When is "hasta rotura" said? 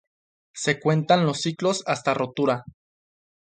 1.85-2.65